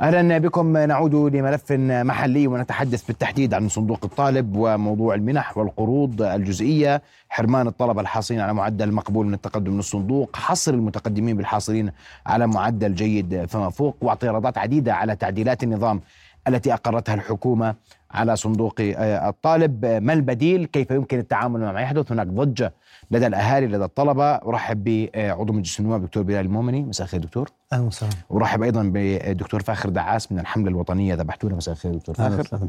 [0.00, 7.66] أهلا بكم نعود لملف محلي ونتحدث بالتحديد عن صندوق الطالب وموضوع المنح والقروض الجزئية، حرمان
[7.66, 11.92] الطلبه الحاصلين على معدل مقبول من التقدم من الصندوق، حصر المتقدمين بالحاصلين
[12.26, 16.00] على معدل جيد فما فوق، واعتراضات عديدة على تعديلات النظام
[16.48, 17.74] التي أقرتها الحكومة
[18.10, 22.72] على صندوق الطالب، ما البديل؟ كيف يمكن التعامل مع ما يحدث؟ هناك ضجة
[23.12, 27.48] لدى الأهالي لدى الطلبة، أرحب بعضو مجلس النواب دكتور بلال المؤمني، مساء الخير دكتور.
[27.72, 28.12] أهلا وسهلا.
[28.30, 31.14] ورحب أيضا بدكتور فاخر دعاس من الحملة الوطنية.
[31.14, 31.54] ذبحتونا.
[31.54, 32.68] مساء الخير دكتور فاخر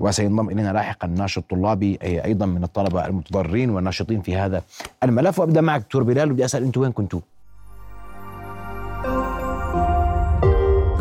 [0.00, 4.62] وسينضم إلينا لاحقا ناشط طلابي أيضا من الطلبة المتضررين والناشطين في هذا
[5.02, 5.38] الملف.
[5.38, 6.30] وأبدأ معك دكتور بلال.
[6.30, 7.20] وبدي أسأل أنتم وين كنتوا؟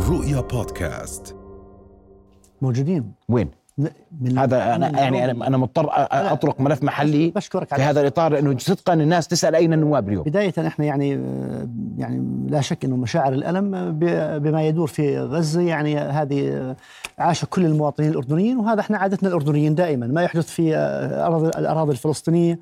[0.10, 1.36] رؤيا بودكاست.
[2.62, 3.12] موجودين.
[3.30, 3.50] وين؟
[4.22, 8.58] من هذا أنا يعني أنا أنا مضطر أطرق ملف محلي بشكرك في هذا الإطار لأنه
[8.58, 11.10] صدقا الناس تسأل أين النواب اليوم؟ بداية إحنا يعني
[11.98, 13.92] يعني لا شك إنه مشاعر الألم
[14.40, 16.76] بما يدور في غزة يعني هذه
[17.20, 20.08] عاش كل المواطنين الأردنيين وهذا إحنا عادتنا الأردنيين دائما.
[20.08, 22.60] ما يحدث في اراضي الاراضي الفلسطينية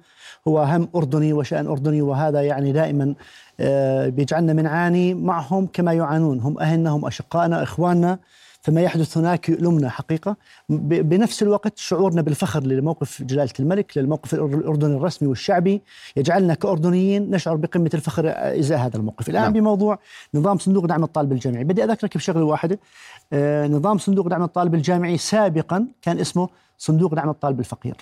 [0.47, 3.13] هو هم أردني وشأن أردني وهذا يعني دائما
[4.09, 6.39] بيجعلنا بنعاني معهم كما يعانون.
[6.39, 8.19] هم أهلنا هم أشقائنا إخواننا.
[8.61, 10.35] فما يحدث هناك يؤلمنا حقيقة.
[10.69, 15.81] بنفس الوقت شعورنا بالفخر لموقف جلالة الملك للموقف الأردني الرسمي والشعبي.
[16.17, 18.23] يجعلنا كأردنيين نشعر بقمة الفخر
[18.59, 19.29] إزاء هذا الموقف.
[19.29, 19.53] الآن نعم.
[19.53, 19.99] بموضوع
[20.33, 21.63] نظام صندوق دعم الطالب الجامعي.
[21.63, 22.79] بدي أذكرك بشغلة واحدة.
[23.33, 27.95] آه نظام صندوق دعم الطالب الجامعي سابقا كان اسمه صندوق دعم الطالب الفقير.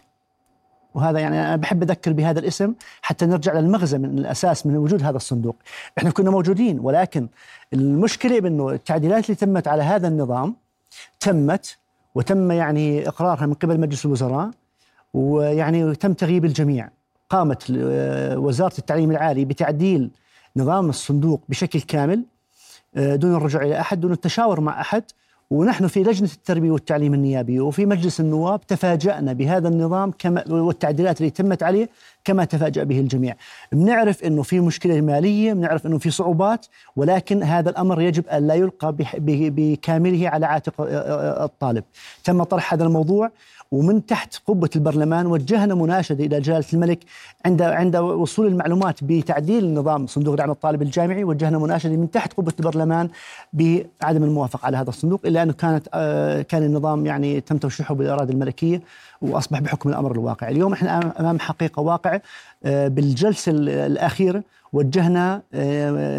[0.93, 5.17] وهذا يعني أنا بحب أذكر بهذا الاسم حتى نرجع للمغزى من الأساس من وجود هذا
[5.17, 5.55] الصندوق،
[5.97, 7.27] إحنا كنا موجودين ولكن
[7.73, 10.55] المشكلة بأنه التعديلات اللي تمت على هذا النظام
[11.19, 11.77] تمت
[12.15, 14.51] وتم يعني إقرارها من قبل مجلس الوزراء
[15.13, 16.89] ويعني تم تغييب الجميع،
[17.29, 17.65] قامت
[18.35, 20.11] وزارة التعليم العالي بتعديل
[20.55, 22.25] نظام الصندوق بشكل كامل
[22.95, 25.03] دون الرجوع إلى أحد، دون التشاور مع أحد،
[25.51, 31.29] ونحن في لجنة التربية والتعليم النيابي وفي مجلس النواب تفاجأنا بهذا النظام كما والتعديلات اللي
[31.29, 31.89] تمت عليه
[32.23, 33.35] كما تفاجأ به الجميع.
[33.71, 36.65] بنعرف أنه في مشكلة مالية بنعرف أنه في صعوبات
[36.95, 40.73] ولكن هذا الأمر يجب أن لا يلقى بكامله على عاتق
[41.41, 41.83] الطالب.
[42.23, 43.31] تم طرح هذا الموضوع.
[43.71, 46.99] ومن تحت قبة البرلمان وجهنا مناشدة إلى جلالة الملك
[47.45, 52.53] عند عند وصول المعلومات بتعديل نظام صندوق دعم الطالب الجامعي وجهنا مناشدة من تحت قبة
[52.59, 53.09] البرلمان
[53.53, 55.87] بعدم الموافقة على هذا الصندوق إلا أنه كانت
[56.49, 58.81] كان النظام يعني تم توشيحه بالإرادة الملكية
[59.21, 60.49] وأصبح بحكم الأمر الواقع.
[60.49, 62.19] اليوم إحنا أمام حقيقة واقع
[62.65, 64.43] بالجلسة الأخيرة
[64.73, 65.41] وجهنا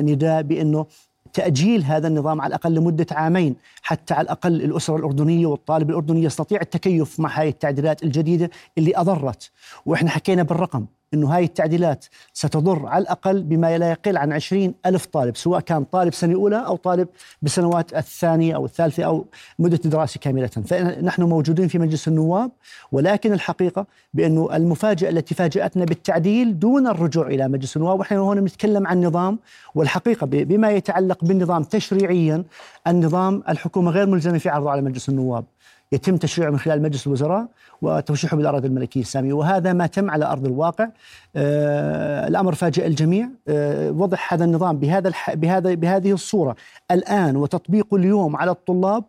[0.02, 0.86] نداء بأنه
[1.32, 6.60] تأجيل هذا النظام على الأقل لمدة عامين حتى على الأقل الأسرة الأردنية والطالب الأردني يستطيع
[6.60, 9.50] التكيف مع هذه التعديلات الجديدة اللي أضرت.
[9.86, 10.86] وإحنا حكينا بالرقم.
[11.14, 15.84] أنه هاي التعديلات ستضر على الأقل بما لا يقل عن عشرين ألف طالب سواء كان
[15.84, 17.08] طالب سنة أولى أو طالب
[17.42, 19.26] بسنوات الثانية أو الثالثة أو
[19.58, 20.46] مدة دراسة كاملة.
[20.46, 22.50] فنحن موجودين في مجلس النواب
[22.92, 28.86] ولكن الحقيقة بأنه المفاجأة التي فاجأتنا بالتعديل دون الرجوع إلى مجلس النواب ونحن هنا بنتكلم
[28.86, 29.38] عن نظام
[29.74, 32.44] والحقيقة بما يتعلق بالنظام تشريعيا
[32.86, 35.44] النظام الحكومة غير ملزمة في عرضه على مجلس النواب.
[35.92, 37.46] يتم تشريعه من خلال مجلس الوزراء
[37.82, 40.88] وتوشيحه بالأراضي الملكية السامية وهذا ما تم على أرض الواقع.
[41.36, 43.28] آه الأمر فاجئ الجميع.
[43.48, 45.12] آه وضع هذا النظام بهذا.
[45.34, 46.56] بهذا بهذه الصورة.
[46.90, 49.04] الآن وتطبيقه اليوم على الطلاب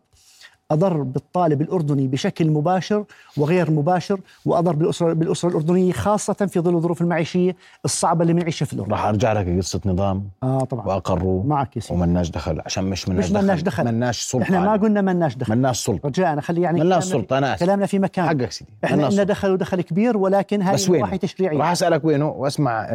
[0.72, 3.04] أضر بالطالب الأردني بشكل مباشر
[3.38, 7.56] وغير مباشر وأضر بالأسرة, بالأسرة الأردنية خاصة في ظل الظروف المعيشية
[7.86, 8.92] الصعبة اللي بنعيشها في الأردن.
[8.92, 10.88] راح أرجع لك قصة نظام آه طبعا.
[10.88, 11.94] وأقروا معك يا سيدي.
[11.94, 15.56] ومناش دخل عشان مش مناش مش مناش دخل مناش سلطة إحنا ما قلنا مناش دخل.
[15.56, 17.64] مناش سلطة رجاء خلي يعني مناش سلطة أنا آسف.
[17.64, 18.26] كلامنا في مكان.
[18.28, 18.72] حقك سيدي.
[18.84, 22.88] إحنا لنا دخل ودخل كبير ولكن هذه نواحي تشريعية راح أسألك وينه؟ وأسمع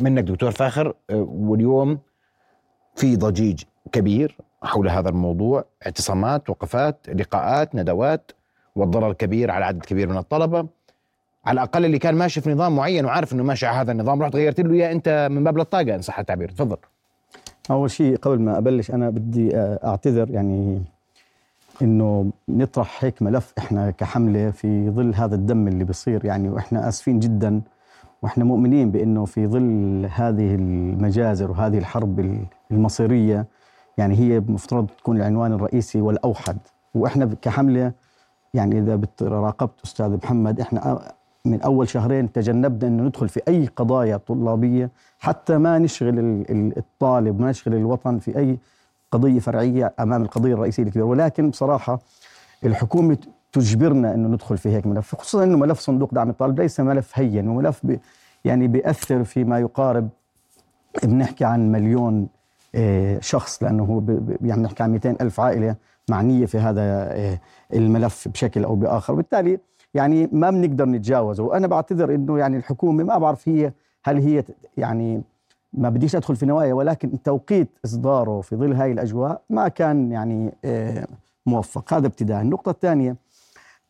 [0.00, 1.98] منك دكتور فاخر واليوم
[2.96, 3.62] في ضجيج
[3.92, 4.36] كبير.
[4.66, 8.32] حول هذا الموضوع اعتصامات وقفات لقاءات ندوات
[8.76, 10.66] والضرر كبير على عدد كبير من الطلبة.
[11.46, 14.36] على الأقل اللي كان ماشي في نظام معين وعارف أنه ماشي على هذا النظام رحت
[14.36, 16.48] غيرت له إياه أنت من باب الطاقة إن صح التعبير.
[16.50, 16.76] تفضل.
[17.70, 20.82] أول شيء قبل ما أبلش أنا بدي أعتذر يعني
[21.82, 27.18] إنه نطرح هيك ملف إحنا كحملة في ظل هذا الدم اللي بيصير يعني وإحنا آسفين
[27.18, 27.60] جدا
[28.22, 32.38] وإحنا مؤمنين بإنه في ظل هذه المجازر وهذه الحرب
[32.70, 33.46] المصيرية
[33.96, 36.58] يعني هي مفترض تكون العنوان الرئيسي والأوحد.
[36.94, 37.92] وإحنا كحملة
[38.54, 41.12] يعني إذا راقبت أستاذ محمد إحنا
[41.44, 46.44] من أول شهرين تجنبنا إنه ندخل في أي قضايا طلابية حتى ما نشغل
[46.76, 48.58] الطالب ما نشغل الوطن في أي
[49.12, 51.04] قضية فرعية أمام القضية الرئيسية الكبيرة.
[51.04, 51.98] ولكن بصراحة
[52.64, 53.18] الحكومة
[53.52, 57.48] تجبرنا إنه ندخل في هيك ملف خصوصا إنه ملف صندوق دعم الطالب ليس ملف هين
[57.48, 57.96] وملف
[58.44, 60.08] يعني بيأثر فيما يقارب.
[61.04, 62.28] بنحكي عن مليون
[63.20, 64.02] شخص لأنه هو
[64.42, 65.76] يعني بنحكي عن 200 ألف عائلة
[66.10, 67.40] معنية في هذا آه،
[67.74, 69.12] الملف بشكل أو بآخر.
[69.12, 69.58] وبالتالي
[69.94, 71.42] يعني ما بنقدر نتجاوزه.
[71.42, 73.72] وأنا بعتذر إنه يعني الحكومة ما بعرف هي
[74.04, 74.44] هل هي
[74.76, 75.22] يعني
[75.72, 80.52] ما بديش أدخل في نوايا ولكن توقيت إصداره في ظل هاي الأجواء ما كان يعني
[80.64, 81.06] آه،
[81.46, 81.94] موفق.
[81.94, 82.42] هذا ابتداء.
[82.42, 83.16] النقطة الثانية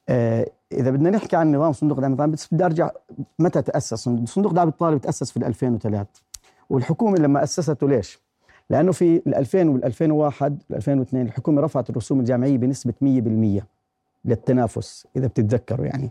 [0.08, 2.90] آه، إذا بدنا نحكي عن نظام صندوق دعم الطالب بدي أرجع
[3.38, 6.06] متى تأسس؟ صندوق دعم الطالب تأسس في 2003
[6.70, 8.25] والحكومة لما أسسته ليش؟
[8.70, 12.94] لأنه في 2000 وال 2001 وال 2002 الحكومة رفعت الرسوم الجامعية بنسبة
[13.60, 13.62] 100%
[14.24, 16.10] للتنافس إذا بتتذكروا يعني.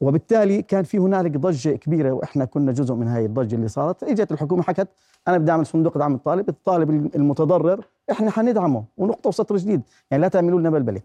[0.00, 4.02] وبالتالي كان في هنالك ضجة كبيرة وإحنا كنا جزء من هاي الضجة اللي صارت.
[4.02, 4.88] إجت الحكومة حكت
[5.28, 9.82] أنا بدي أعمل صندوق دعم الطالب الطالب المتضرر إحنا حندعمه ونقطة وسطر جديد.
[10.10, 11.00] يعني لا تعملوا لنا بلبلة.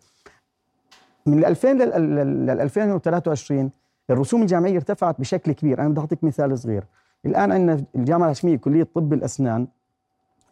[1.26, 3.72] من 2000 لل 2023
[4.10, 5.80] الرسوم الجامعية ارتفعت بشكل كبير.
[5.80, 6.84] أنا بدي أعطيك مثال صغير.
[7.26, 9.68] الآن عندنا الجامعة الهاشمية كلية طب الأسنان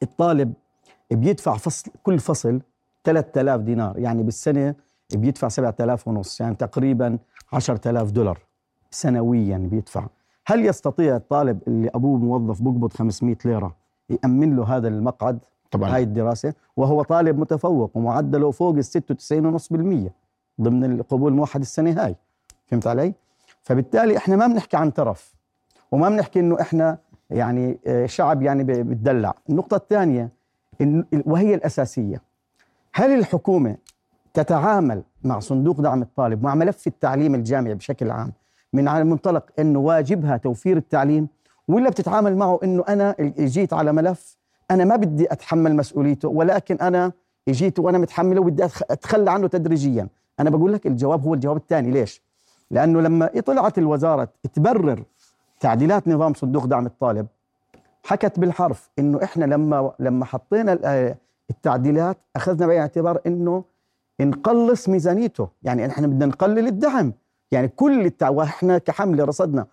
[0.03, 0.53] الطالب
[1.11, 2.61] بيدفع فصل كل فصل
[3.03, 4.75] 3000 دينار يعني بالسنة
[5.13, 7.17] بيدفع 7000 ونص يعني تقريبا
[7.53, 8.39] 10000 دولار
[8.91, 10.07] سنويا بيدفع.
[10.45, 13.75] هل يستطيع الطالب اللي أبوه موظف بقبض 500 ليرة
[14.09, 15.39] يأمن له هذا المقعد؟
[15.71, 15.95] طبعا.
[15.95, 16.53] هاي الدراسة.
[16.77, 20.11] وهو طالب متفوق ومعدله فوق ال 96.5%
[20.61, 22.15] ضمن القبول موحد السنة هاي.
[22.65, 23.13] فهمت علي؟
[23.61, 25.33] فبالتالي إحنا ما بنحكي عن ترف
[25.91, 26.97] وما بنحكي إنه إحنا
[27.29, 29.33] يعني آه، شعب يعني بتدلع.
[29.49, 30.29] النقطة الثانية
[31.25, 32.21] وهي الأساسية.
[32.93, 33.75] هل الحكومة
[34.33, 38.33] تتعامل مع صندوق دعم الطالب مع ملف التعليم الجامعي بشكل عام
[38.73, 41.27] من على منطلق إنه واجبها توفير التعليم
[41.67, 44.37] ولا بتتعامل معه إنه أنا جيت على ملف
[44.71, 47.11] أنا ما بدي أتحمل مسؤوليته ولكن أنا
[47.49, 50.07] جيت وأنا متحمله وبدي أتخلى عنه تدريجيا؟
[50.39, 51.91] أنا بقول لك الجواب هو الجواب الثاني.
[51.91, 52.21] ليش؟
[52.71, 55.03] لأنه لما طلعت الوزارة تبرر
[55.63, 57.27] تعديلات نظام صندوق دعم الطالب
[58.03, 60.79] حكت بالحرف إنه إحنا لما لما حطينا
[61.49, 63.63] التعديلات أخذنا بعين الاعتبار إنه
[64.21, 65.47] نقلص ميزانيته.
[65.63, 67.13] يعني إحنا بدنا نقلل الدعم.
[67.51, 68.29] يعني كل التع...
[68.29, 69.65] وإحنا كحملة رصدنا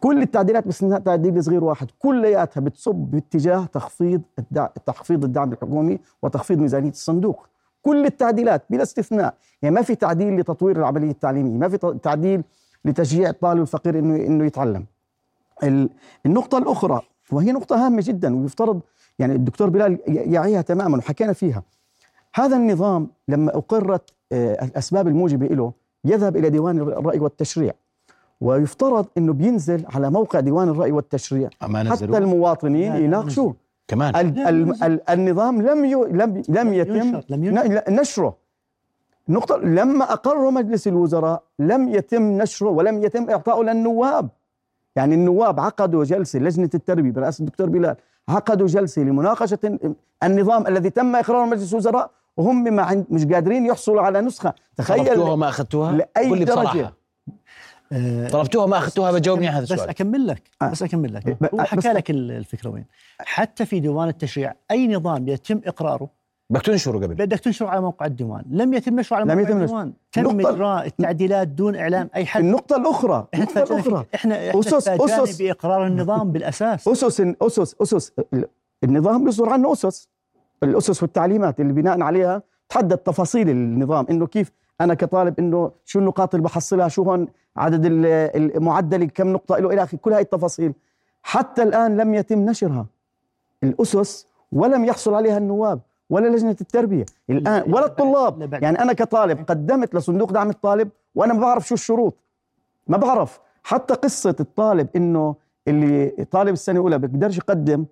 [0.00, 1.90] كل التعديلات بس تعديل صغير واحد.
[1.98, 4.66] كلياتها بتصب باتجاه تخفيض الدع...
[4.66, 7.46] تخفيض الدعم الحكومي وتخفيض ميزانية الصندوق.
[7.82, 9.34] كل التعديلات بلا استثناء.
[9.62, 12.42] يعني ما في تعديل لتطوير العملية التعليمية ما في تعديل
[12.84, 14.86] لتشجيع الطالب الفقير انه إنه يتعلم.
[16.26, 17.00] النقطة الأخرى
[17.32, 18.80] وهي نقطة هامة جدا ويفترض
[19.18, 21.62] يعني الدكتور بلال يعيها تماما وحكينا فيها.
[22.34, 25.72] هذا النظام لما أقرت آه، الأسباب الموجبة له
[26.04, 27.72] يذهب إلى ديوان الرأي والتشريع.
[28.40, 33.54] ويفترض أنه بينزل على موقع ديوان الرأي والتشريع حتى المواطنين يناقشوه.
[33.88, 35.94] كمان؟ ال ال ال النظام لم ي...
[35.94, 38.43] لم لم يتم لم نشره.
[39.28, 44.28] نقطة لما أقروا مجلس الوزراء لم يتم نشره ولم يتم إعطائه للنواب.
[44.96, 47.96] يعني النواب عقدوا جلسة لجنة التربية برئاسة الدكتور بلال
[48.28, 49.78] عقدوا جلسة لمناقشة
[50.22, 54.54] النظام الذي تم إقراره مجلس الوزراء وهم ما مش قادرين يحصلوا على نسخة.
[54.76, 56.94] تخيل طلبتوها ما أخذتوها؟ لأي درجة.
[57.92, 59.80] آه طلبتوها ما أخذتوها؟ بجاوبني على هذا السؤال.
[59.80, 60.70] بس أكمل لك آه.
[60.70, 61.36] بس أكمل لك.
[61.54, 62.84] هو حكى لك الفكرة وين؟
[63.18, 66.08] حتى في ديوان التشريع أي نظام يتم إقراره
[66.54, 67.14] بدك تنشره قبل.
[67.14, 68.44] بدك تنشره على موقع الديوان.
[68.50, 69.92] لم يتم نشره على موقع يتم الديوان.
[70.12, 72.42] تم إجراء التعديلات دون إعلام أي حد.
[72.42, 73.26] النقطة الأخرى.
[73.34, 74.06] النقطة الأخرى.
[74.14, 76.88] إحنا إحنا أسس أسس بإقرار النظام بالأساس.
[76.88, 78.12] أسس اسس أسس
[78.84, 80.08] النظام بيصدر عنه أسس.
[80.62, 84.06] الأسس والتعليمات اللي بناء عليها تحدد تفاصيل النظام.
[84.10, 89.58] إنه كيف أنا كطالب إنه شو النقاط اللي بحصلها شو هون عدد المعدل كم نقطة
[89.58, 89.98] له إلى آخره.
[89.98, 90.72] كل هاي التفاصيل.
[91.22, 92.86] حتى الآن لم يتم نشرها.
[93.62, 95.80] الأسس ولم يحصل عليها النواب.
[96.10, 97.04] ولا لجنة التربية.
[97.30, 98.62] الآن ولا الطلاب.
[98.62, 102.16] يعني أنا كطالب قدمت لصندوق دعم الطالب وأنا ما بعرف شو الشروط.
[102.88, 103.40] ما بعرف.
[103.62, 105.34] حتى قصة الطالب إنه
[105.68, 107.84] اللي طالب السنة الأولى بيقدرش يقدم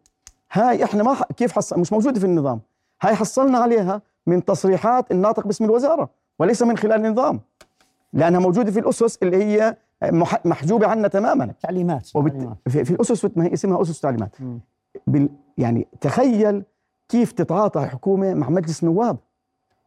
[0.52, 2.60] هاي إحنا ما كيف حصل مش موجودة في النظام.
[3.02, 7.40] هاي حصلنا عليها من تصريحات الناطق باسم الوزارة وليس من خلال النظام.
[8.12, 9.76] لأنها موجودة في الأسس اللي هي
[10.44, 11.54] محجوبة عنا تماما.
[11.60, 12.48] تعليمات وبت...
[12.68, 14.36] في, في الأسس ما هي اسمها أسس تعليمات.
[15.06, 15.28] بال...
[15.58, 16.64] يعني تخيل
[17.08, 19.16] كيف تتعاطى الحكومة مع مجلس النواب؟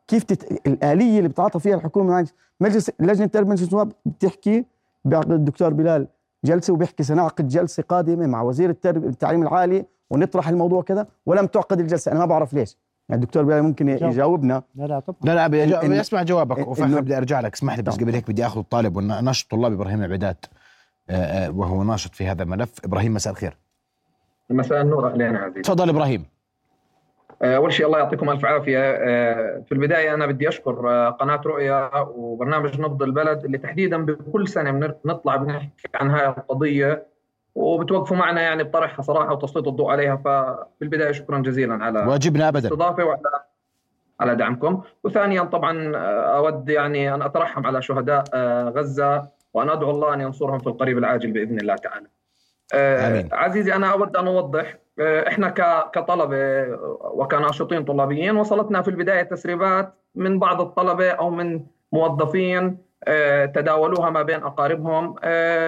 [0.08, 0.68] كيف تت...
[0.68, 2.26] الآلية اللي بتعاطى فيها الحكومة مع
[2.60, 4.66] مجلس لجنة تربيه مجلس النواب بتحكي
[5.06, 6.08] بيعقد الدكتور بلال
[6.46, 11.80] جلسة وبيحكي سنعقد جلسة قادمة مع وزير التربيه التعليم العالي ونطرح الموضوع كذا ولم تعقد
[11.80, 12.12] الجلسة.
[12.12, 12.78] أنا ما بعرف ليش.
[13.10, 14.64] يعني الدكتور بلال ممكن يجاوبنا.
[14.76, 16.68] لا لا طبعا لا لا بدي أسمع جوابك.
[16.68, 17.54] وفاحنا بدي أرجع لك.
[17.54, 20.46] اسمح لي بس قبل هيك بدي آخذ الطالب وناشط طلاب إبراهيم العبيدات.
[21.10, 22.72] آه، آه، وهو ناشط في هذا الملف.
[22.86, 23.58] إبراهيم مساء الخير.
[24.50, 25.12] مساء النور.
[25.12, 25.62] أهلين عزيزي.
[25.62, 26.26] تفضل إبراهيم.
[27.46, 28.92] أول شيء الله يعطيكم ألف عافية
[29.62, 34.72] في البداية أنا بدي أشكر قناة رؤيا وبرنامج نبض البلد اللي تحديدا بكل سنة
[35.04, 37.06] بنطلع بنحكي عن هاي القضية
[37.56, 43.04] وبتوقفوا معنا يعني بطرحها صراحة وتسليط الضوء عليها فبالبدايه شكرا جزيلا على واجبنا ابدا الاستضافة
[43.04, 43.22] وعلى
[44.20, 45.96] على دعمكم وثانيا طبعا
[46.38, 48.24] أود يعني أن أترحم على شهداء
[48.70, 52.08] غزة وأن أدعو الله أن ينصرهم في القريب العاجل بإذن الله تعالى.
[52.74, 53.30] آمين.
[53.32, 55.50] عزيزي أنا أود أن أوضح إحنا
[55.94, 56.68] كطلبة
[57.02, 61.62] وكناشطين طلابيين وصلتنا في البداية تسريبات من بعض الطلبة أو من
[61.92, 62.78] موظفين
[63.56, 65.16] تداولوها ما بين أقاربهم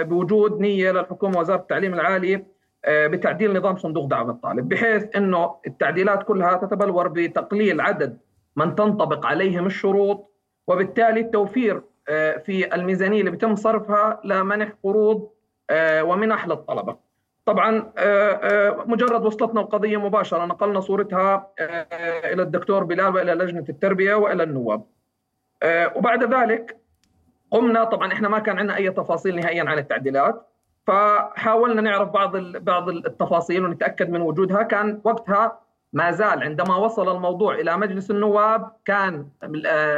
[0.10, 2.46] بوجود نية للحكومة وزاره التعليم العالي
[2.88, 8.18] بتعديل نظام صندوق دعم الطالب بحيث إنه التعديلات كلها تتبلور بتقليل عدد
[8.56, 10.32] من تنطبق عليهم الشروط
[10.68, 11.82] وبالتالي التوفير
[12.46, 15.30] في الميزانية اللي بيتم صرفها لمنح قروض
[16.02, 17.07] ومنح للطلبة.
[17.48, 17.92] طبعا
[18.86, 21.52] مجرد وصلتنا القضية مباشرة نقلنا صورتها
[22.34, 24.84] إلى الدكتور بلال وإلى لجنة التربية وإلى النواب.
[25.96, 26.78] وبعد ذلك
[27.52, 30.48] قمنا طبعا إحنا ما كان عندنا أي تفاصيل نهائيا عن التعديلات
[30.88, 34.64] فحاولنا نعرف بعض بعض التفاصيل ونتأكد من وجودها.
[34.64, 35.60] كان وقتها
[35.94, 39.28] ما زال عندما وصل الموضوع إلى مجلس النواب كان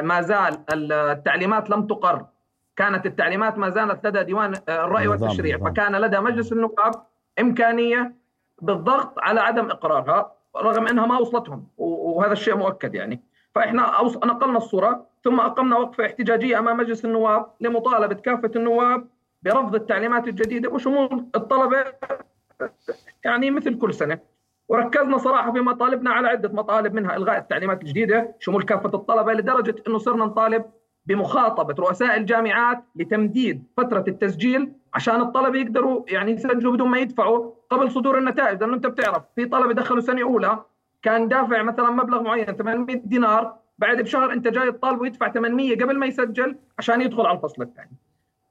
[0.04, 0.58] ما زال
[0.92, 2.26] التعليمات لم تقر.
[2.76, 6.92] كانت التعليمات ما زالت لدى ديوان الرأي والتشريع فكان لدى مجلس النواب
[7.40, 8.16] إمكانية
[8.62, 13.22] بالضغط على عدم إقرارها رغم إنها ما وصلتهم وهذا الشيء مؤكد يعني.
[13.56, 13.82] فإحنا
[14.26, 19.08] نقلنا الصورة ثم أقمنا وقفة احتجاجية أمام مجلس النواب لمطالبة كافة النواب
[19.44, 21.86] برفض التعليمات الجديدة وشمول الطلبة
[23.26, 24.20] يعني مثل كل سنة.
[24.70, 29.76] وركزنا صراحة في مطالبنا على عدة مطالب منها إلغاء التعليمات الجديدة شمول كافة الطلبة لدرجة
[29.88, 30.66] إنه صرنا نطالب
[31.06, 37.92] بمخاطبة رؤساء الجامعات لتمديد فترة التسجيل عشان الطلبه يقدروا يعني يسجلوا بدون ما يدفعوا قبل
[37.92, 40.64] صدور النتائج لأنه أنت بتعرف في طلبه دخلوا سنة أولى
[41.02, 45.98] كان دافع مثلا مبلغ معين 800 دينار بعد بشهر أنت جاي الطالب ويدفع 800 قبل
[45.98, 47.92] ما يسجل عشان يدخل على الفصل الثاني.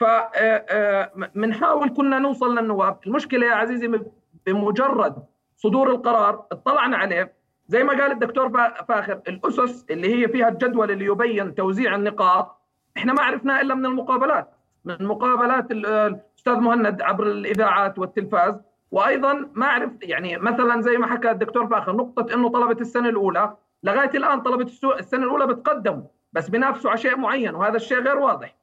[0.01, 2.99] فبنحاول كنا نوصل للنواب.
[3.07, 4.01] المشكلة يا عزيزي
[4.47, 5.17] بمجرد
[5.57, 7.33] صدور القرار اطلعنا عليه.
[7.67, 8.49] زي ما قال الدكتور
[8.89, 12.61] فاخر الأسس اللي هي فيها الجدول اللي يبين توزيع النقاط
[12.97, 14.58] إحنا ما عرفناه إلا من المقابلات.
[14.89, 18.55] من مقابلات الأستاذ مهند عبر الإذاعات والتلفاز.
[18.91, 23.57] وأيضا ما عرف يعني مثلا زي ما حكى الدكتور فاخر نقطة إنه طلبه السنة الأولى.
[23.83, 24.67] لغاية الآن طلبه
[24.99, 26.03] السنة الأولى بتقدموا
[26.33, 28.57] بس بينافسوا على شيء معين وهذا الشيء غير واضح.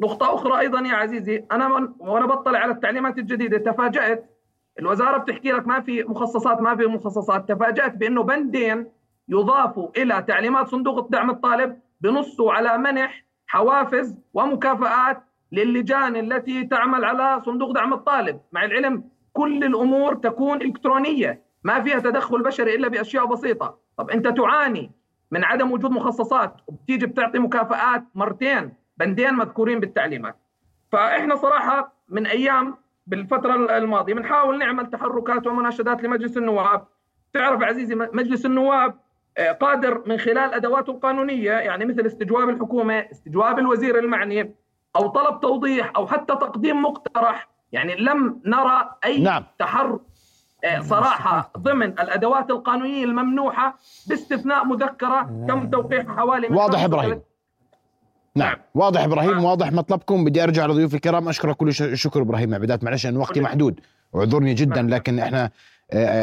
[0.00, 4.30] نقطة أخرى أيضا يا عزيزي أنا من وأنا بطلع على التعليمات الجديدة تفاجأت.
[4.78, 7.48] الوزارة بتحكي لك ما في مخصصات ما في مخصصات.
[7.48, 8.86] تفاجأت بأنه بندين
[9.28, 15.22] يضافوا إلى تعليمات صندوق الدعم الطالب بنصوا على منح حوافز ومكافآت.
[15.52, 18.40] للجان التي تعمل على صندوق دعم الطالب.
[18.52, 23.78] مع العلم كل الأمور تكون إلكترونية ما فيها تدخل بشري إلا بأشياء بسيطة.
[23.96, 24.92] طب أنت تعاني
[25.30, 30.36] من عدم وجود مخصصات وبتيجي بتعطي مكافآت مرتين بندين مذكورين بالتعليمات.
[30.92, 32.76] فإحنا صراحة من أيام
[33.06, 36.86] بالفترة الماضية بنحاول نعمل تحركات ومناشدات لمجلس النواب.
[37.32, 38.94] تعرف عزيزي مجلس النواب
[39.60, 44.54] قادر من خلال أدواته القانونية يعني مثل استجواب الحكومة استجواب الوزير المعني
[44.96, 47.48] أو طلب توضيح أو حتى تقديم مقترح.
[47.72, 49.44] يعني لم نرى أي نعم.
[49.58, 50.00] تحرك
[50.80, 57.20] صراحة ضمن الأدوات القانونية الممنوحة باستثناء مذكرة تم توقيعها حوالي واضح إبراهيم.
[58.36, 58.56] نعم.
[58.74, 60.24] واضح إبراهيم واضح مطلبكم.
[60.24, 61.28] بدي أرجع لضيوف الكرام.
[61.28, 62.54] أشكرك كل الشكر إبراهيم.
[62.54, 63.80] عبدات معلش ان وقتي محدود.
[64.12, 65.50] واعذرني جدا لكن إحنا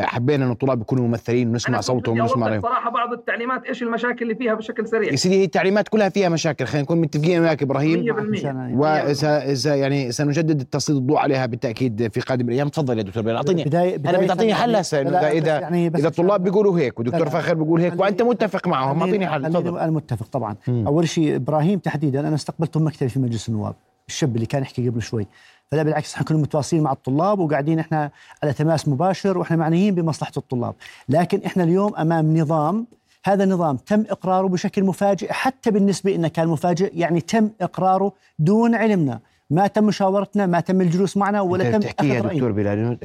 [0.01, 2.61] حبينا إن الطلاب يكونوا ممثلين ونسمع صوتهم ونسمع رأيهم.
[2.61, 5.11] صراحة بعض التعليمات إيش المشاكل اللي فيها بشكل سريع.
[5.11, 6.65] يا سيدي هي التعليمات كلها فيها مشاكل.
[6.65, 8.03] خلينا نكون متفقين وياك إبراهيم.
[8.03, 12.69] 100% يعني سنجدد التسليط الضوء عليها بالتأكيد في قادم الأيام.
[12.69, 16.07] تفضل يا دكتور بلال اعطيني بداية أنا بدي اعطيني حل هسه اذا اذا يعني إذا
[16.07, 19.77] الطلاب بيقولوا هيك ودكتور فاخر بيقول هيك وأنت متفق معهم اعطيني حل تفضل.
[19.77, 20.55] أنا متفق طبعا.
[20.69, 23.75] أول شيء إبراهيم تحديدا أنا استقبلته مكتبي في مجلس النواب.
[24.07, 25.27] الشاب اللي كان يحكي قبل شوي.
[25.71, 28.11] فلا بالعكس إحنا كنا متواصلين مع الطلاب وقاعدين إحنا
[28.43, 30.75] على تماس مباشر وإحنا معنيين بمصلحة الطلاب،
[31.09, 32.87] لكن إحنا اليوم أمام نظام
[33.25, 38.75] هذا النظام تم إقراره بشكل مفاجئ حتى بالنسبة لنا كان مفاجئ يعني تم إقراره دون
[38.75, 39.19] علمنا.
[39.49, 42.97] ما تم مشاورتنا ما تم الجلوس معنا ولا تم تحكي يا دكتور بلال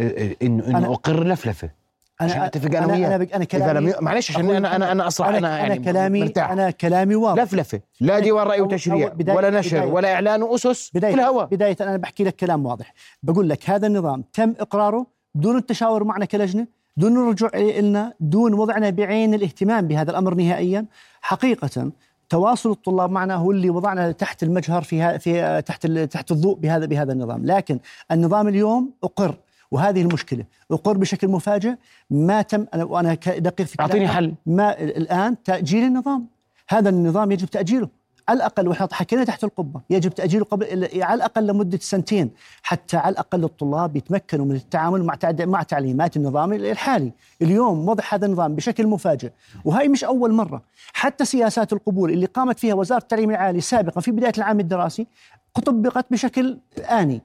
[0.42, 1.70] انه انه أقر لفلفة.
[2.20, 5.58] أنا اتفق أنا وياك أنا, أنا كلامي معلش عشان أنا أنا أنا اصرح أنا, أنا,
[5.58, 6.50] يعني أنا كلامي مرتاح.
[6.50, 7.42] أنا كلامي واضح.
[7.42, 9.92] لفلفه لا ديوان رأي وتشريع ولا نشر بداية.
[9.92, 11.46] ولا إعلان وأسس بداية الهواء.
[11.46, 12.94] بداية أنا بحكي لك كلام واضح.
[13.22, 16.66] بقول لك هذا النظام تم إقراره دون التشاور معنا كلجنة
[16.96, 20.86] دون الرجوع لنا دون وضعنا بعين الاهتمام بهذا الأمر نهائيا.
[21.20, 21.90] حقيقة
[22.28, 27.12] تواصل الطلاب معنا هو اللي وضعنا تحت المجهر في في تحت تحت الضوء بهذا بهذا
[27.12, 27.46] النظام.
[27.46, 27.78] لكن
[28.10, 29.34] النظام اليوم أقر.
[29.72, 30.44] وهذه المشكلة.
[30.70, 31.74] اقر بشكل مفاجئ
[32.10, 34.34] ما تم أنا وأنا دقيق في أعطيني حل.
[34.46, 36.26] ما الآن تأجيل النظام.
[36.68, 37.88] هذا النظام يجب تأجيله.
[38.28, 42.30] على الأقل وإحنا حكينا تحت القبة يجب تأجيله قبل على الأقل لمدة سنتين
[42.62, 47.12] حتى على الأقل الطلاب يتمكنوا من التعامل مع مع تعليمات النظام الحالي.
[47.42, 49.30] اليوم وضع هذا النظام بشكل مفاجئ
[49.64, 50.62] وهي مش أول مرة.
[50.92, 55.06] حتى سياسات القبول اللي قامت فيها وزارة التعليم العالي سابقا في بداية العام الدراسي
[55.64, 56.58] طبقت بشكل
[56.90, 57.20] آني.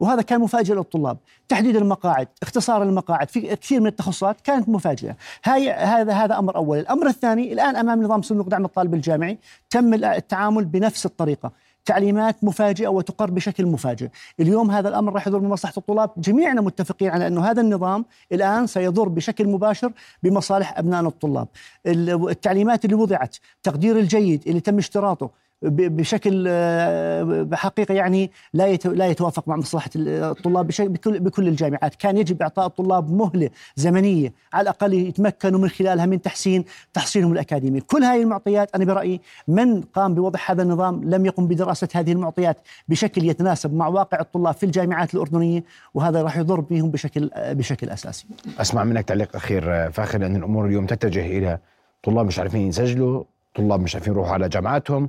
[0.00, 1.18] وهذا كان مفاجئ للطلاب.
[1.48, 5.16] تحديد المقاعد اختصار المقاعد في كثير من التخصصات كانت مفاجئة.
[5.44, 6.78] هاي هذا هذا أمر أول.
[6.78, 9.38] الأمر الثاني الآن أمام نظام صندوق دعم الطالب الجامعي
[9.70, 11.52] تم التعامل بنفس الطريقة.
[11.84, 14.08] تعليمات مفاجئة وتقر بشكل مفاجئ.
[14.40, 19.08] اليوم هذا الأمر راح يضر بمصلحه الطلاب جميعنا متفقين على أنه هذا النظام الآن سيضر
[19.08, 19.92] بشكل مباشر
[20.22, 21.48] بمصالح ابنائنا الطلاب.
[21.86, 25.30] التعليمات اللي وضعت تقدير الجيد اللي تم اشتراطه
[25.62, 32.42] بشكل آه، بحقيقة يعني لا لا يتوافق مع مصلحة الطلاب بكل بكل الجامعات، كان يجب
[32.42, 38.22] إعطاء الطلاب مهلة زمنية على الأقل يتمكنوا من خلالها من تحسين تحصيلهم الأكاديمي، كل هذه
[38.22, 43.74] المعطيات أنا برأيي من قام بوضع هذا النظام لم يقم بدراسة هذه المعطيات بشكل يتناسب
[43.74, 45.64] مع واقع الطلاب في الجامعات الأردنية
[45.94, 48.26] وهذا راح يضر بهم بشكل بشكل أساسي.
[48.58, 51.58] أسمع منك تعليق أخير فاخر ان الأمور اليوم تتجه إلى
[52.02, 53.24] طلاب مش عارفين يسجلوا،
[53.54, 55.08] طلاب مش عارفين يروحوا على جامعاتهم،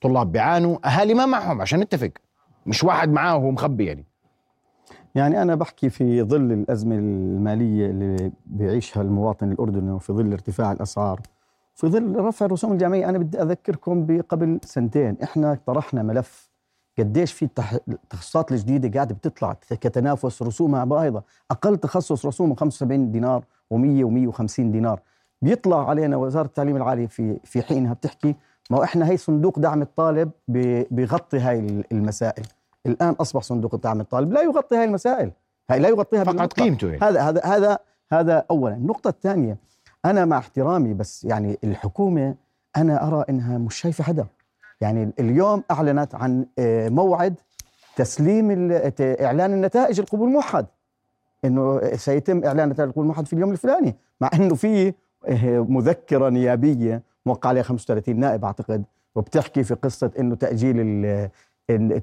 [0.00, 2.10] طلاب بيعانوا أهالي ما معهم عشان نتفق.
[2.66, 4.04] مش واحد معاه وهو مخبي يعني.
[5.14, 11.20] يعني أنا بحكي في ظل الأزمة المالية اللي بيعيشها المواطن الأردني وفي ظل ارتفاع الأسعار
[11.74, 16.50] في ظل رفع الرسوم الجامعية أنا بدي أذكركم بقبل سنتين إحنا طرحنا ملف
[16.98, 17.48] قديش في
[17.88, 25.00] التخصصات الجديدة قاعدة بتطلع كتنافس رسومها بايظه أقل تخصص رسومه 75 دينار و100 و150 دينار.
[25.42, 28.34] بيطلع علينا وزارة التعليم العالي في في حينها بتحكي
[28.70, 30.30] ما هو إحنا هي صندوق دعم الطالب
[30.90, 32.46] بيغطي هاي المسائل.
[32.86, 35.30] الآن أصبح صندوق دعم الطالب لا يغطي هاي المسائل.
[35.70, 37.00] هاي لا يغطيها فقط قيمته يعني.
[37.00, 37.78] هذا هذا هذا
[38.12, 38.74] هذا اولا.
[38.74, 39.56] النقطة الثانية
[40.04, 42.34] أنا مع احترامي بس يعني الحكومة
[42.76, 44.26] أنا أرى إنها مش شايفة حدا.
[44.80, 47.34] يعني اليوم أعلنت عن آه، موعد
[47.96, 50.66] تسليم إعلان النتائج القبول الموحد
[51.44, 54.94] إنه سيتم إعلان نتائج القبول الموحد في اليوم الفلاني مع إنه في
[55.26, 61.28] آه، مذكرة نيابية موقع عليها 35 نائب أعتقد وبتحكي في قصة إنه تأجيل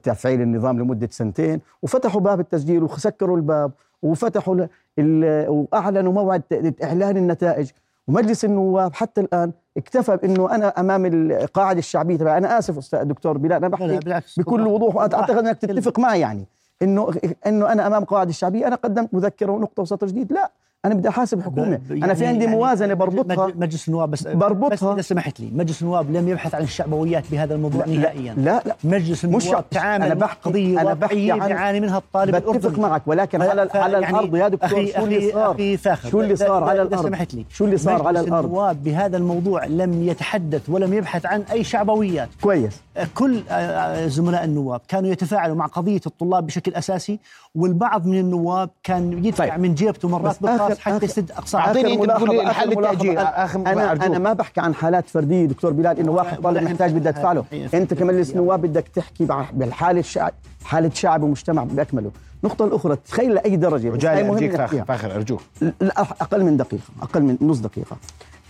[0.03, 4.65] تفعيل النظام لمدة سنتين وفتحوا باب التسجيل وسكروا الباب وفتحوا
[5.47, 6.41] وأعلنوا موعد
[6.83, 7.69] إعلان النتائج.
[8.07, 13.37] ومجلس النواب حتى الآن اكتفى بإنه أنا أمام القاعدة الشعبية تبعي أنا آسف أستاذ دكتور
[13.37, 13.99] بلال أنا بحكي
[14.37, 16.45] بكل وضوح واعتقد إنك تتفق معي يعني
[16.81, 17.13] انه
[17.47, 20.51] إنه أنا أمام القواعد الشعبية أنا قدمت مذكرة ونقطة وسطر جديد لا
[20.85, 21.79] أنا بدي أحاسب حكومة.
[21.89, 23.47] يعني أنا في عندي يعني موازنة بربطها.
[23.55, 24.69] مجلس النواب بس بربطها.
[24.69, 28.33] بس إذا سمحت لي مجلس النواب لم يبحث عن الشعبويات بهذا الموضوع لا نهائيا.
[28.37, 28.75] لا لا.
[28.83, 33.01] مجلس النواب تعامل أنا بحكي قضيه أنا بحكي عن يعاني منها الطالب بتفق معك.
[33.05, 34.35] ولكن على على يعني الأرض.
[34.35, 37.45] يا دكتور أخي شو اللي صار؟ أخي فاخر شو اللي صار على الأرض؟ سمحت لي.
[37.49, 42.29] شو اللي صار على الأرض؟ النواب بهذا الموضوع لم يتحدث ولم يبحث عن أي شعبويات.
[42.41, 42.81] كويس.
[43.15, 47.19] كل آه، آه، زملاء النواب كانوا يتفاعلوا مع قضية الطلاب بشكل أساسي
[47.55, 49.59] والبعض من النواب كان يدفع طيب.
[49.59, 54.61] من جيبته مرات بالخاص حتى يسد أقصى أعطيني ملاحظه الحل التاجيل أنا أنا ما بحكي
[54.61, 58.61] عن حالات فردية دكتور بلال إنه واحد طالب محتاج بدي ادفع له أنت كمجلس نواب
[58.61, 62.11] بدك تحكي بالحالة الشعب حالة شعب ومجتمع بأكمله.
[62.43, 63.89] النقطة الأخرى تخيل لأي درجة.
[63.89, 65.41] رجال أرجيك فاخر, فاخر أرجوك.
[65.81, 67.97] أقل من دقيقة أقل من نص دقيقة.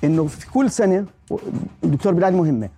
[0.03, 1.05] إنه في كل سنة
[1.83, 2.69] دكتور بلال مهمة.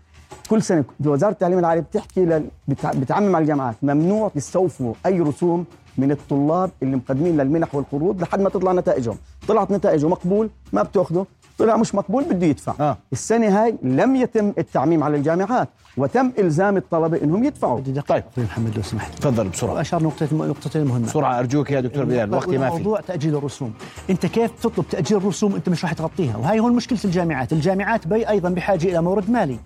[0.49, 3.75] كل سنة وزارة التعليم العالي بتحكي بتعمم على الجامعات.
[3.83, 5.65] ممنوع يستوفوا أي رسوم
[5.97, 9.17] من الطلاب اللي مقدمين للمنح والقروض لحد ما تطلع نتائجهم.
[9.47, 11.25] طلعت نتائجه مقبول ما بتأخذه.
[11.57, 12.73] طلع مش مقبول بده يدفع.
[12.79, 12.97] آه.
[13.11, 17.81] السنة هاي لم يتم التعميم على الجامعات وتم إلزام الطلبة إنهم يدفعوا.
[18.07, 18.23] طيب.
[18.37, 19.19] محمد لو سمحت.
[19.19, 19.81] تفضل بسرعة.
[19.81, 21.05] أشار نقطه نقطتين مهمة.
[21.05, 22.75] بسرعة أرجوك يا دكتور بلال الوقت ما في.
[22.77, 23.73] موضوع تأجيل الرسوم.
[24.09, 27.53] أنت كيف تطلب تأجيل الرسوم انت مش راح تغطيها؟ وهي هون مشكله الجامعات.
[27.53, 29.59] الجامعات بي أيضا بحاجة إلى مورد مالي.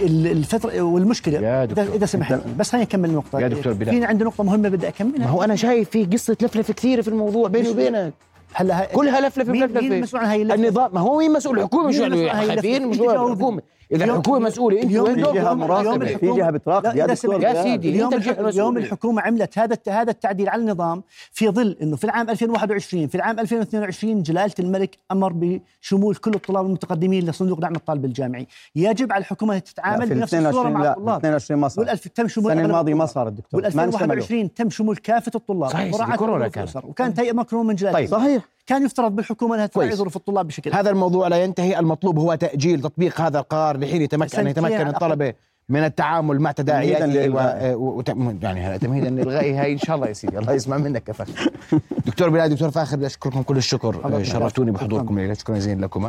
[0.00, 1.38] الفترة والمشكلة.
[1.38, 1.84] يا دكتور.
[1.84, 2.40] اذا سمحت.
[2.58, 3.94] بس خليني أكمل النقطه يا دكتور بلال.
[3.94, 5.18] في عندي نقطة مهمة بدي أكملها.
[5.18, 8.12] ما هو أنا شايف في قصة لفلفة كثيرة في الموضوع بيني وبينك.
[8.54, 11.96] هلا كلها لفلفه لفلفه مين مسؤول عن اللفلفه؟ النظام ما هو مين مسؤول؟ الحكومة مش
[11.96, 13.62] يعني خايفين مش الحكومة.
[13.92, 17.42] إذا الحكومة مسؤولة انت وين جهه مراقبه في جهة بتراقب يا دكتور.
[17.42, 21.02] يا سيدي اليوم اليوم الحكومة عملت هذا هذا التعديل على النظام
[21.32, 26.66] في ظل إنه في العام 2021 في العام 2022 جلالة الملك أمر بشمول كل الطلاب
[26.66, 28.46] المتقدمين لصندوق دعم الطالب الجامعي.
[28.76, 31.18] يجب على الحكومة تتعامل بنفس الصورة مع الطلاب.
[31.18, 31.96] 22 ما صار.
[31.96, 35.70] تم شمول السنة الماضية ما صار الدكتور وال 2021 تم شمول كافة الطلاب.
[35.70, 38.08] صحيح كورونا كان وكانت هيئه مكروه من جلالة طيب.
[38.08, 38.42] صحيح.
[38.66, 41.78] كان يفترض بالحكومة أنها تراعي ظروف الطلاب بشكل هذا الموضوع لا ينتهي.
[41.78, 45.34] المطلوب هو تأجيل تطبيق هذا القرار لحين يتمكن يتمكن الطلبة
[45.68, 47.98] من التعامل مع تداعياته و...
[47.98, 48.02] و...
[48.42, 49.72] يعني تمهيدا للغائها.
[49.72, 50.38] إن شاء الله يا سيدي.
[50.38, 51.52] الله يسمع منك يا فخر.
[52.06, 54.22] دكتور بلال دكتور فاخر أشكركم كل الشكر.
[54.22, 55.34] شرفتوني بحضوركم الليلة.
[55.34, 56.08] شكرا جزيلا لكم.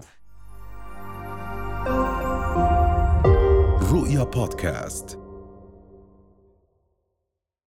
[3.91, 5.22] رؤيا بودكاست.